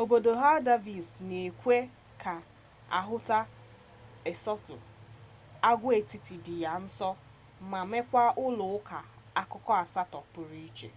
[0.00, 1.76] obodo haldarsvik na-ekwe
[2.22, 2.34] ka
[2.98, 3.38] ahụta
[4.28, 4.74] eysturọị
[5.70, 7.08] agwaetiti dị ya nso
[7.70, 8.98] ma nwekwaa ụlọ ụka
[9.40, 10.88] akụkụ asatọ pụrụ iche